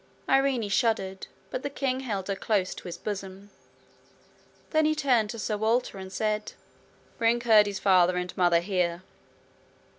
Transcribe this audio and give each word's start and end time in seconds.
Irene 0.27 0.67
shuddered, 0.67 1.27
but 1.51 1.61
the 1.61 1.69
king 1.69 1.99
held 1.99 2.27
her 2.27 2.35
close 2.35 2.73
to 2.73 2.85
his 2.85 2.97
bosom. 2.97 3.51
Then 4.71 4.85
he 4.85 4.95
turned 4.95 5.29
to 5.29 5.37
Sir 5.37 5.57
Walter, 5.57 5.99
and 5.99 6.11
said: 6.11 6.53
'Bring 7.19 7.39
Curdie's 7.39 7.77
father 7.77 8.17
and 8.17 8.35
mother 8.35 8.61
here.' 8.61 9.03